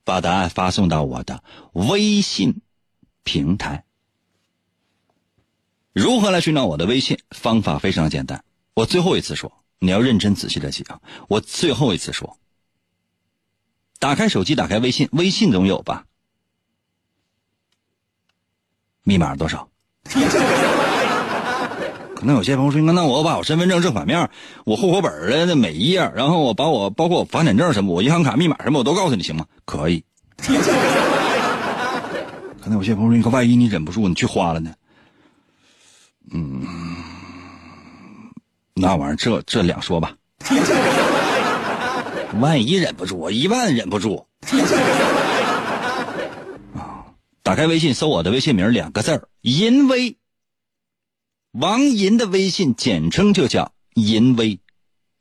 [0.04, 2.62] 把答案发送到我的微信
[3.24, 3.86] 平台。
[5.94, 7.20] 如何来寻找我的微信？
[7.32, 9.65] 方法非常简单，我最后一次说。
[9.80, 11.00] 你要认真仔细的记啊！
[11.28, 12.38] 我最后一次说，
[14.00, 16.06] 打开手机，打开微信，微信总有吧？
[19.04, 19.70] 密码多少？
[22.16, 24.30] 可能有些朋友说，那我把我身份证正反面、
[24.64, 29.46] 我户口本的那每一页，然后我把我包括我房产证什么、我银行卡密码什么，我都告诉你，行吗？
[29.66, 30.04] 可以。
[32.62, 34.74] 可能有些朋友说，你万一你忍不住，你去花了呢？
[36.32, 36.95] 嗯。
[38.78, 40.18] 那玩意儿，这这两说吧。
[42.42, 44.28] 万一忍不住，我一万忍不住。
[46.76, 47.06] 啊！
[47.42, 50.18] 打开微信，搜我的微信名两个字儿“淫威”。
[51.58, 54.60] 王银的微信简称就叫“淫威”，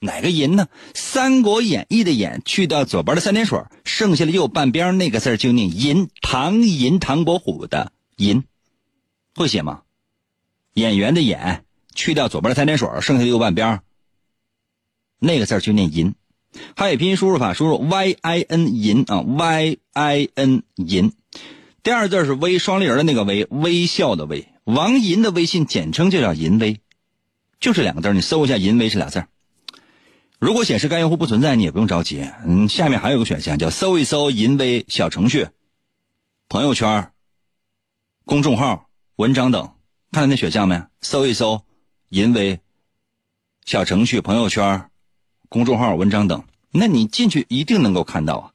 [0.00, 0.66] 哪个“淫”呢？
[0.92, 6.08] 《三国演义》的“演”去掉左边的三点水，剩下的右半边那个字就念“银”。
[6.20, 8.42] 唐寅，唐伯虎的“银”，
[9.36, 9.82] 会写吗？
[10.72, 11.64] 演员的“演”。
[11.94, 13.80] 去掉左边的三点水，剩下的右半边
[15.18, 16.14] 那个字就念“银”。
[16.76, 21.12] 汉语拼音输入法，输入 y i n 银啊，y i n 银。
[21.82, 24.48] 第二字是微双立人的那个微，微笑的微。
[24.64, 26.80] 王银的微信简称就叫“银微”，
[27.60, 29.24] 就这两个字你搜一下“银微”是俩字
[30.38, 32.28] 如果显示该用户不存在，你也不用着急。
[32.46, 35.48] 嗯，下面还有个选项叫搜一搜“银微”小程序、
[36.48, 37.10] 朋友圈、
[38.24, 39.72] 公众号、文章等，
[40.12, 40.82] 看到那选项没？
[41.00, 41.62] 搜一搜。
[42.14, 42.60] 因为
[43.64, 44.88] 小程序、朋友圈、
[45.48, 48.52] 公众号、文章等，那你进去一定能够看到啊！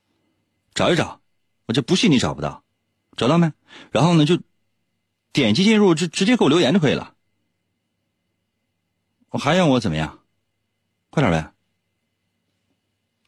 [0.74, 1.20] 找一找，
[1.66, 2.64] 我就不信你找不到，
[3.18, 3.51] 找到没？
[3.91, 4.39] 然后呢，就
[5.34, 7.16] 点击进入，就直接给我留言就可以了。
[9.32, 10.20] 我还要我怎么样？
[11.10, 11.51] 快点呗！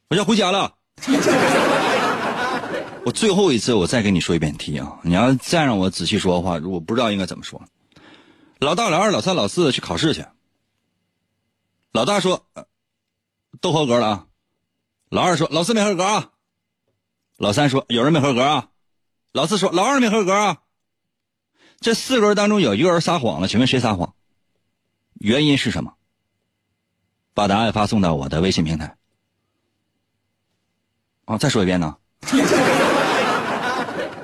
[0.07, 0.75] 我要回家了。
[3.03, 4.97] 我最后一次，我再跟你说一遍题啊！
[5.03, 7.61] 你要再让我仔细说的话，我不知道应该怎么说。
[8.62, 10.24] 老大、老二、老三、老四去考试去。
[11.91, 12.45] 老大说
[13.59, 14.28] ：“都合格了啊。”
[15.09, 16.30] 老二说：“老四没合格啊。”
[17.38, 18.70] 老三说：“有人没合格啊。”
[19.34, 20.62] 老四说：“老二没合格啊。”
[21.82, 24.14] 这四个人当中有一个人撒谎了，请问谁撒谎？
[25.16, 25.95] 原因是什么？
[27.34, 28.95] 把答案发送到我的微信平台。
[31.26, 31.97] 哦，再说一遍呢。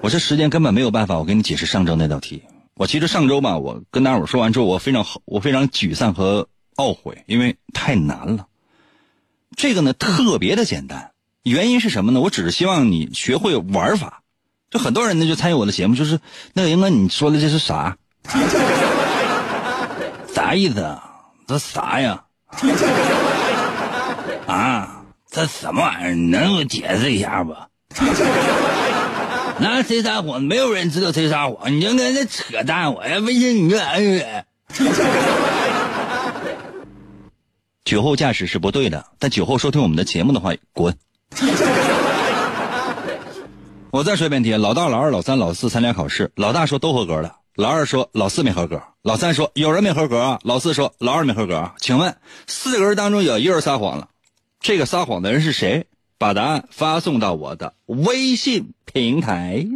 [0.04, 2.44] 我这时间根本没有办法，我给你解释上周那道题。
[2.78, 8.46] 我其实上周吧，我跟大伙说完之后，我非常我非常沮丧和懊悔，因为太难了。
[9.56, 11.10] 这个呢特别的简单，
[11.42, 12.22] 原因是什么呢？
[12.22, 14.22] 我只是希望你学会玩法。
[14.70, 16.20] 就很多人呢就参与我的节目，就是
[16.54, 17.98] 那个英哥，你说的这是啥？
[20.34, 21.04] 啥意思啊？
[21.48, 22.26] 这啥呀？
[24.46, 25.02] 啊，
[25.32, 26.14] 这什么玩意儿？
[26.14, 27.56] 你能给我解释一下不？
[29.60, 30.42] 那谁撒谎？
[30.42, 31.74] 没有人知道谁撒谎。
[31.74, 32.94] 你就在那扯淡！
[32.94, 34.24] 我要微信你干啥去？
[37.84, 40.94] 酒后驾驶是不对的，但酒后收听我们的节目的话，滚！
[43.90, 51.72] 我再说一遍题：老大、老二、老三、老四参加考试，老大说都合格了，老二说老四没合格，老三说有人没合格，老四说老二没合格。
[51.80, 54.10] 请问四个人当中有一个人撒谎了，
[54.60, 55.88] 这个撒谎的人是谁？
[56.20, 59.68] 把答案发送到我的微信平台。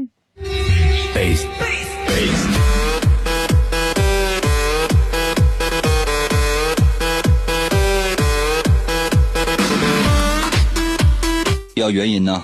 [11.76, 12.44] 要原因呢？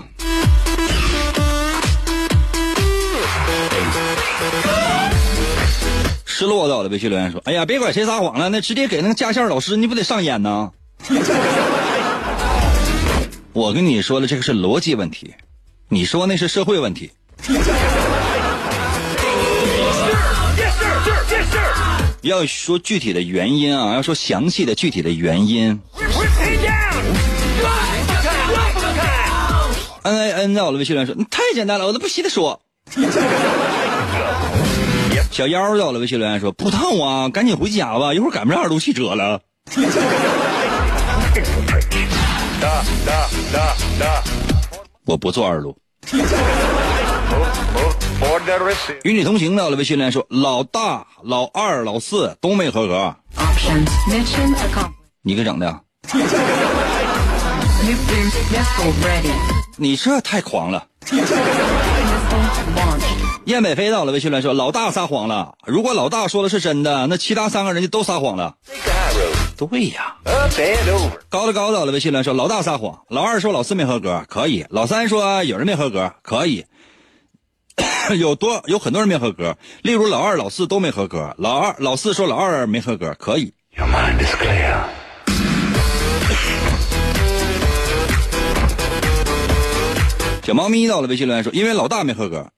[6.25, 10.71] 失落到了微信留言说：“哎呀，别管谁撒谎了，那直接给那个驾校老师，你不得上演呢？”
[13.57, 15.33] 我跟你说了，这个是逻辑问题，
[15.89, 17.11] 你说那是社会问题。
[22.21, 25.81] 要说具体的原因啊，要说详细的具体的原因。
[30.03, 32.61] N A N 在我的微信留言说：“你太简单了，我都不稀得说。”
[35.31, 39.41] 小妖在我的微信留言说：“不烫啊，赶紧回家吧，一会儿赶不上二路汽车了。”
[45.05, 45.77] 我不坐二路。
[49.03, 53.15] 与你同行的我的微信留言说：“老大、老二、老四都没合格。”
[55.21, 55.79] 你给整的？
[59.77, 60.87] 你这太狂了！
[63.45, 65.53] 燕北飞到了微信来说：“老大撒谎了。
[65.65, 68.55] 如果老大说的是真的，那其他三个人就都撒谎了。”
[69.57, 70.15] 对呀。
[71.29, 73.01] 高的高到了微信来说：“老大撒谎。
[73.09, 74.65] 老二说老四没合格，可以。
[74.69, 76.65] 老三说有人没合格，可以。
[78.19, 81.35] 有多有很多人没合格，例如老二、老四都没合格。
[81.37, 83.53] 老二、老四说老二没合格，可以。”
[90.43, 92.49] 小猫咪到了微信留言说：“因为老大没合格。”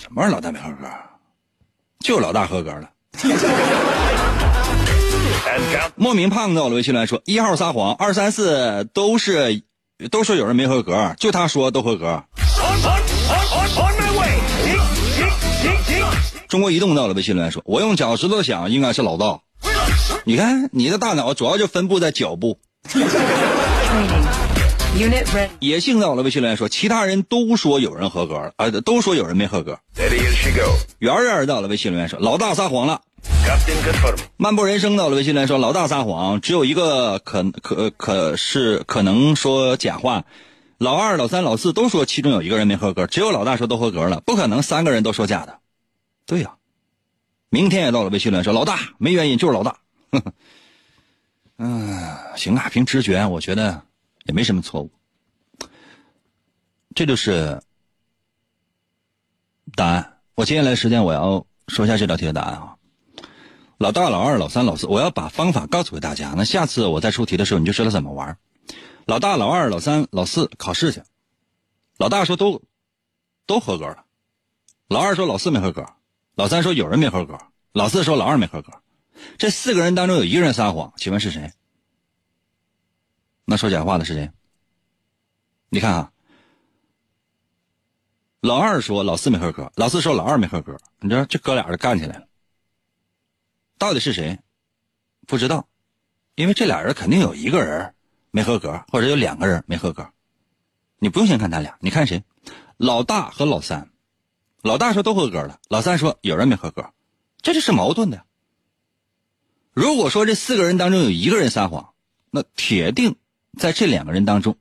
[0.00, 0.34] 什么玩意儿？
[0.34, 0.86] 老大没合格，
[1.98, 2.88] 就老大合格了。
[5.96, 9.62] 莫名胖到了微信来说：“一号撒谎，二三四都是
[10.10, 12.24] 都说有人没合格，就他说都合格。”
[16.48, 19.40] 中国移动到了微信来说：“我用脚趾头想，应该是老大。
[20.24, 22.58] 你看你的大脑主要就分布在脚部。”
[25.58, 29.78] 野性在我的微信留言说，其他人都说有人合格了，啊，都说有人没合格。
[31.00, 33.00] 圆圆到了微信留言说，老大撒谎了。
[34.36, 40.24] 漫步人生到了微信来说，老大撒谎，只有一个可可可是可能说假话。
[40.78, 45.58] 老二、老三、老四都说其中有一个人没合格，只有老大说都合格了，不可能三个人都说假的。
[46.26, 46.56] 对呀，
[47.48, 49.78] 明天也到了微信来说，老大没原因，就是老大。
[51.58, 53.82] 嗯，行啊，凭直觉，我觉得。
[54.26, 54.90] 也没什么错误，
[56.94, 57.60] 这就是
[59.74, 60.16] 答案。
[60.34, 62.74] 我接下来时间我要说一下这道题的答案啊。
[63.78, 66.34] 老大、老二、老三、老四，我要把方法告诉给大家。
[66.36, 68.38] 那下次我再出题的时候，你就知道怎么玩。
[69.04, 71.02] 老大、老二、老三、老四考试去，
[71.98, 72.62] 老大说都
[73.46, 74.04] 都合格了，
[74.88, 75.86] 老二说老四没合格，
[76.34, 77.38] 老三说有人没合格，
[77.72, 78.72] 老四说老二没合格。
[79.38, 81.52] 这四个人当中有一个人撒谎，请问是谁？
[83.44, 84.30] 那说假话的是谁？
[85.68, 86.12] 你看啊，
[88.40, 92.26] 老二说老四没合格，老四说老二没合格，你知道这哥俩就干起来了。
[93.78, 94.38] 到底是谁？
[95.26, 95.66] 不知道，
[96.34, 97.94] 因为这俩人肯定有一个人
[98.30, 100.10] 没合格，或者有两个人没合格。
[100.98, 102.22] 你不用先看他俩，你看谁？
[102.76, 103.90] 老大和老三，
[104.62, 106.92] 老大说都合格了，老三说有人没合格，
[107.40, 108.24] 这就是矛盾的。
[109.72, 111.94] 如果说这四个人当中有一个人撒谎，
[112.30, 113.16] 那铁定
[113.58, 114.56] 在这两个人当中，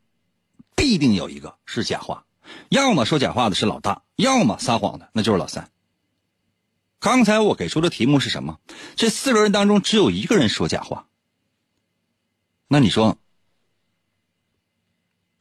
[0.75, 2.25] 必定有一个是假话。
[2.69, 5.69] 要么说假话的是老大，要么撒谎的那就是老三。
[7.03, 8.61] 刚才我给出的题目是什么？
[8.95, 11.05] 这四个人当中只有一个人说假话。
[12.69, 13.17] 那你说，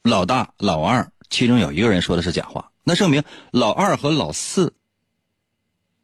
[0.01, 4.73] 老大、老二其中有一个人说的是假话，那证明老二和老四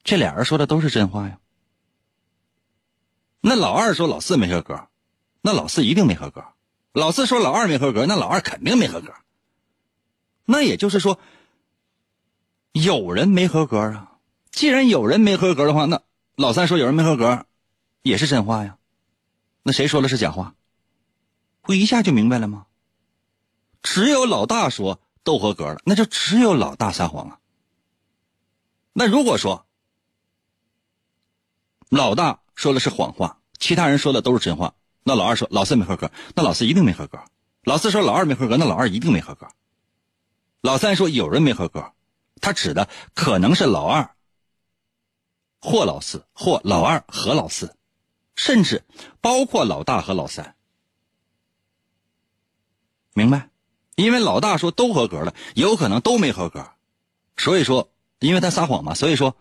[0.02, 1.40] 这俩人说的都是真话呀。
[3.42, 4.88] 那老二说老四没合格，
[5.42, 6.42] 那老四一定没合格；
[6.94, 9.14] 老四说老二没合格，那老二肯定没合格。
[10.46, 11.20] 那也就是说，
[12.72, 14.06] 有人没合格啊。
[14.60, 16.02] 既然有人没合格的话，那
[16.36, 17.46] 老三说有人没合格，
[18.02, 18.78] 也是真话呀。
[19.64, 20.54] 那谁说的是假话？
[21.62, 22.66] 不一下就明白了吗？
[23.82, 27.40] 只有老大说都合格了，那就只有老大撒谎了。
[28.92, 29.66] 那如果说
[31.88, 34.74] 老大说的是谎话，其他人说的都是真话，
[35.06, 37.20] 那老二说老四没合格，那老四一定没合格；
[37.64, 39.48] 老四说老二没合格，那老二一定没合格。
[40.60, 41.94] 老三说有人没合格，
[42.42, 44.14] 他指的可能是老二，
[45.60, 47.76] 霍老四，或老二和老四，
[48.36, 48.84] 甚至
[49.22, 50.56] 包括老大和老三。
[53.14, 53.50] 明白？
[53.96, 56.72] 因为老大说都合格了，有可能都没合格，
[57.36, 57.90] 所以说，
[58.20, 59.36] 因为他撒谎嘛，所以说，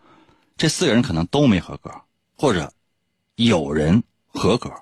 [0.56, 1.92] 这四个人可能都没合格，
[2.36, 2.72] 或者
[3.36, 4.72] 有人合格。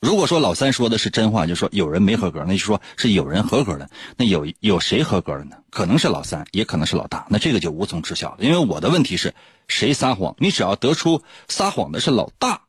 [0.00, 3.90] 如果说老三说的是真话，就说有人没合格，那就说是有人合格的。
[4.16, 5.56] 那有有谁合格了呢？
[5.70, 7.26] 可能是老三，也可能是老大。
[7.28, 8.38] 那这个就无从知晓了。
[8.40, 9.34] 因为我的问题是，
[9.72, 10.36] 谁撒谎？
[10.38, 12.64] 你只要得出撒谎的是老大，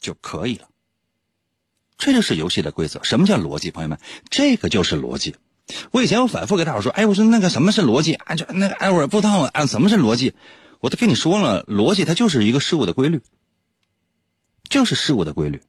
[0.00, 0.68] 就可以了。
[1.96, 3.04] 这就是游戏的规则。
[3.04, 3.70] 什么叫逻辑？
[3.70, 5.36] 朋友们，这个就是逻辑。
[5.92, 8.14] 我以前我反复给大伙说，哎，我说那个什么是逻辑？
[8.14, 10.34] 啊，就那个哎，我不知道啊，什么是逻辑？
[10.80, 13.22] 我都跟你说了，逻辑它就是一个事物的规律，
[14.68, 15.62] 就是事物的规律。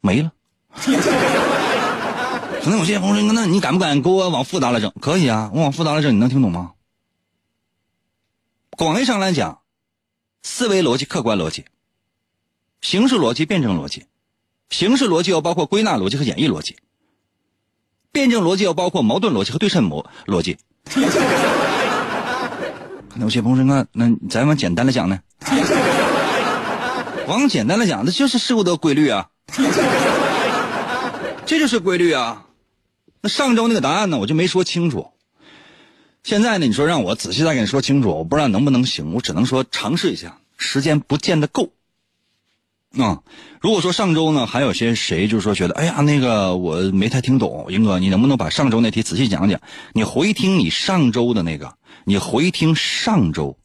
[0.00, 0.32] 没了。
[2.62, 6.72] 可能有些朋友说：“那你敢不敢给我往复杂了整？”可以啊，我往复杂了整，你能听懂吗？
[8.76, 9.60] 广义上来讲，
[10.42, 11.66] 思维逻辑、客观逻辑、
[12.80, 14.06] 形式逻辑、辩证逻辑。
[14.70, 16.78] 形式逻辑要包括归纳逻辑和演绎逻辑，
[18.10, 20.56] 辩证逻辑要包括矛盾逻辑和对称模逻辑。
[23.10, 25.20] 可能有些朋友说：“那那咱往简单的讲呢？”
[27.28, 29.28] 往简单来讲，那就是事物的规律啊。
[31.44, 32.46] 这就是规律啊！
[33.20, 35.12] 那上周那个答案呢，我就没说清楚。
[36.22, 39.12] 现在呢，你说让我仔细再给你说清楚，我不知道能不能行。
[39.12, 41.72] 我只能说尝试一下，时间不见得够。
[42.98, 43.22] 啊，
[43.60, 49.60] 如果说上周呢，还有些谁就是说觉得，哎呀，那个我没太听懂，英哥，你能不能把上周那题仔细讲讲？
[49.92, 53.58] 你回听你上周的那个，你回听上周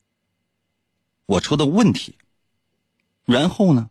[1.26, 2.16] 我出的问题，
[3.26, 3.90] 然后呢？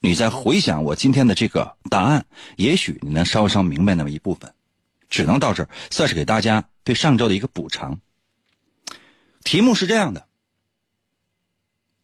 [0.00, 2.26] 你再回想我今天的这个答案，
[2.56, 4.52] 也许你能稍稍明白那么一部分。
[5.08, 8.00] 只能到这儿，算是给大家对上周的一个补偿。
[9.42, 10.28] 题目是这样的：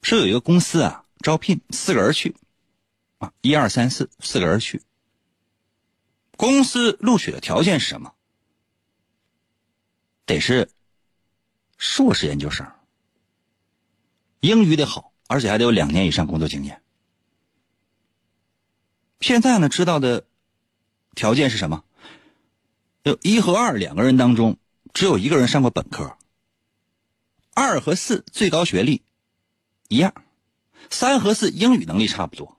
[0.02, 2.34] 说有一个公司啊，招聘四个人去，
[3.18, 4.82] 啊，一二三四四个人去。
[6.36, 8.12] 公司录取的条件是什么？
[10.26, 10.68] 得是
[11.78, 12.68] 硕士研究生，
[14.40, 16.82] 英语得好，而且还得有两年以上工作经验。
[19.20, 20.26] 现在呢，知道的
[21.14, 21.84] 条件是什么？
[23.04, 24.58] 就一和二两个人当中，
[24.92, 26.16] 只有一个人上过本科。
[27.54, 29.02] 二和四最高学历
[29.88, 30.14] 一样，
[30.88, 32.58] 三和四英语能力差不多。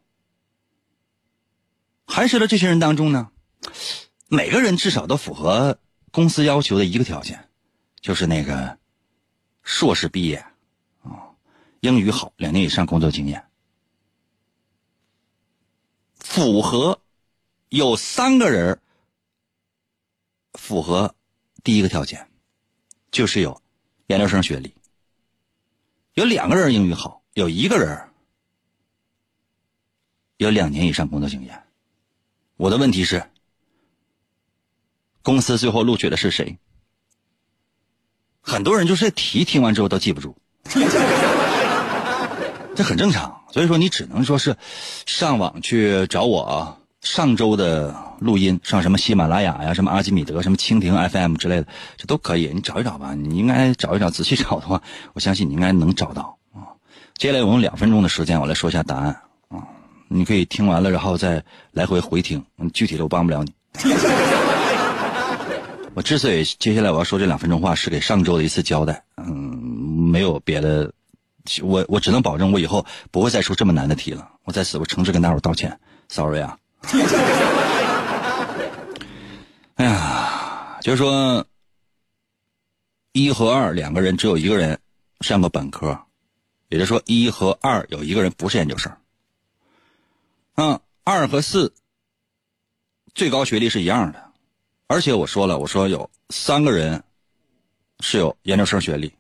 [2.06, 3.32] 还是的这些人当中呢，
[4.28, 5.80] 每个人至少都符合
[6.12, 7.50] 公司要求的一个条件，
[8.02, 8.78] 就是那个
[9.64, 10.46] 硕士毕业
[11.02, 11.34] 啊，
[11.80, 13.44] 英语好，两年以上工作经验。
[16.20, 17.02] 符合
[17.70, 18.80] 有三个人
[20.54, 21.16] 符合
[21.64, 22.28] 第一个条件，
[23.12, 23.62] 就是有
[24.08, 24.70] 研究生学历；
[26.14, 28.10] 有两个人英语好，有一个人
[30.38, 31.64] 有两年以上工作经验。
[32.58, 33.24] 我的问题是，
[35.22, 36.58] 公司最后录取的是谁？
[38.42, 40.38] 很多人就是题听完之后都记不住。
[42.76, 44.58] 这很正常，所以说你只能说是
[45.06, 52.50] 上网去找我上周的录音，上什么喜马拉雅呀、什么阿基米德、什么蜻蜓 FM 之类的，这都可以。
[52.54, 54.82] 你找一找吧，你应该找一找，仔细找的话，
[55.14, 56.74] 我相信你应该能找到啊。
[57.18, 59.68] 接下来我用两分钟的时间，我来说一下答案啊。
[60.08, 62.44] 你可以听完了，然后再来回回听。
[62.74, 63.54] 具体的我帮不了你。
[65.94, 69.28] 我之所以接下来我要说这两分钟话，是给上周的一次交代，嗯，
[70.10, 70.92] 没有别的。
[71.62, 74.30] 我我只能保证我以后不会再出这么难的题了。
[74.46, 75.78] 我在此我诚挚跟大伙道歉
[76.08, 76.58] ，sorry 啊。
[79.76, 81.46] 哎呀，就是说，
[83.14, 84.80] 一和二两个人只有一个人
[85.22, 86.00] 上过本科，
[86.70, 88.96] 也就是说一和二有一个人不是研究生。
[90.56, 91.74] 嗯，二和四
[93.16, 94.32] 最高学历是一样的，
[94.88, 97.04] 而且我说了，我说有三个人
[98.02, 99.12] 是有研究生学历，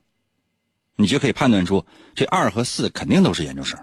[0.95, 1.83] 你就可以判断出
[2.13, 3.79] 这二和四肯定都是研究生。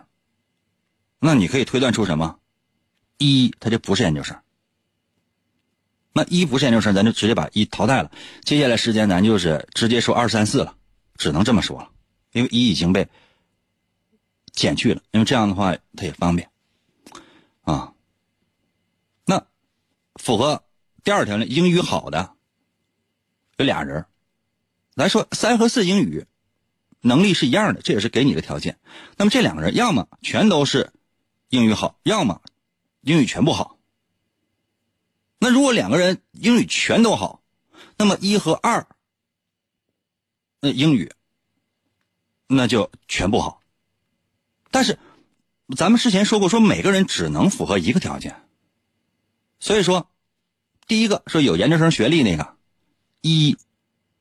[1.19, 2.39] 那你可以推断出什么？
[3.21, 4.37] 一他就不是研究生。
[6.13, 8.11] 那一不是研究生，咱就直接把一淘汰了。
[8.43, 10.75] 接下来时间咱就是直接说二三四了，
[11.17, 11.91] 只能这么说了，
[12.33, 13.07] 因为一已经被
[14.53, 16.51] 减去了，因为这样的话它也方便
[17.63, 17.93] 啊。
[19.25, 19.47] 那
[20.17, 20.65] 符合
[21.05, 21.47] 第二条呢？
[21.47, 22.35] 英语好的
[23.59, 24.07] 有俩人，
[24.97, 26.27] 咱说三和四英语
[27.03, 28.79] 能力是一样的，这也是给你的条件。
[29.17, 30.91] 那么这两个人要么全都是
[31.51, 32.43] 英语好，要么
[33.03, 33.79] 英语全不好。
[35.39, 37.43] 那如果两个人英语全都好，
[37.97, 38.87] 那么一和二，
[40.61, 41.11] 那英语
[42.47, 43.63] 那就全不好。
[44.71, 44.99] 但是
[45.77, 48.43] 咱们之前说过，说每个人只能符合一个条件。
[49.61, 50.11] 所以说，
[50.87, 52.57] 第一个说有研究生学历那个
[53.23, 53.57] 一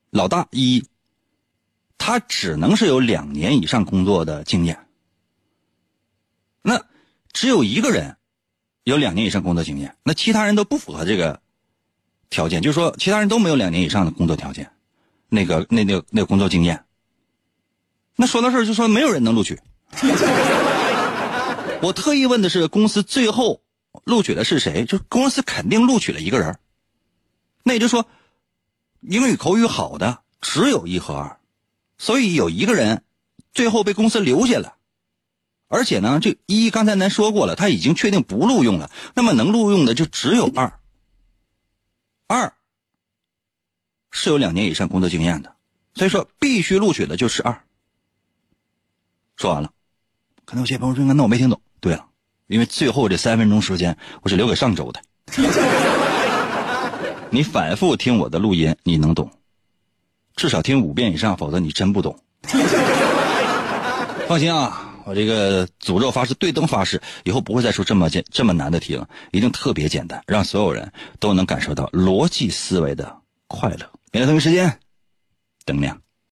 [0.08, 0.86] 老大一，
[1.98, 4.88] 他只能是有两年以上工作的经验。
[6.62, 6.86] 那
[7.32, 8.16] 只有一个人。
[8.90, 11.40] 有两年以上工作经验，那其他人都不符合这个
[12.28, 14.70] 条件，就是说其他人都没有两年以上的工作条件，
[15.28, 16.84] 那个那那那个工作经验。
[18.16, 19.58] 那说到这儿就说没有人能录取。
[21.82, 23.62] 我特意问的是公司最后
[24.04, 24.84] 录取的是谁？
[24.84, 26.58] 就公司肯定录取了一个人。
[27.62, 28.06] 那也就是说，
[29.00, 31.38] 英语口语好的只有一和二，
[31.96, 33.02] 所以有一个人
[33.54, 34.74] 最后被公司留下了。
[35.72, 40.80] 而且呢，这一刚才咱说过了，他已经确定不录用了，那么能录用的就只有二。
[42.26, 42.52] 二
[44.10, 45.54] 是有两年以上工作经验的，
[45.94, 47.62] 所以说必须录取的就是二。
[49.36, 49.70] 说完了，
[50.44, 52.04] 可能有些朋友说：“那我没听懂。”对了，
[52.48, 55.00] 因为最后这三分钟时间我是留给上周的，
[57.30, 59.30] 你反复听我的录音，你能懂，
[60.34, 62.18] 至少听五遍以上，否则你真不懂。
[64.26, 64.88] 放心啊。
[65.04, 73.90] 我这个诅咒发誓、对灯发誓，以后不会再出这么简、这么难的题了，一定特别简单，让所有人都能感受到逻辑思维的快乐。
[74.12, 74.78] 明天同一时间，
[75.64, 76.00] 灯亮。